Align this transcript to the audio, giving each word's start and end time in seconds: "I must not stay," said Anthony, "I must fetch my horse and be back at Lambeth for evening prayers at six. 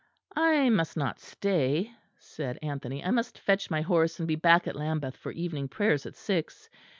"I 0.35 0.71
must 0.71 0.97
not 0.97 1.19
stay," 1.19 1.91
said 2.17 2.57
Anthony, 2.63 3.05
"I 3.05 3.11
must 3.11 3.37
fetch 3.37 3.69
my 3.69 3.81
horse 3.81 4.17
and 4.17 4.27
be 4.27 4.35
back 4.35 4.65
at 4.67 4.75
Lambeth 4.75 5.15
for 5.15 5.31
evening 5.31 5.67
prayers 5.67 6.07
at 6.07 6.15
six. 6.15 6.71